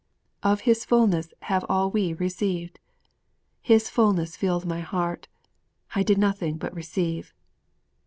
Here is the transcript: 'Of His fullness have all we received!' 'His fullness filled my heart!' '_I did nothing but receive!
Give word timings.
'Of 0.41 0.61
His 0.61 0.83
fullness 0.83 1.31
have 1.43 1.63
all 1.69 1.91
we 1.91 2.13
received!' 2.13 2.79
'His 3.61 3.87
fullness 3.87 4.35
filled 4.35 4.65
my 4.65 4.79
heart!' 4.79 5.27
'_I 5.93 6.03
did 6.03 6.17
nothing 6.17 6.57
but 6.57 6.73
receive! 6.73 7.35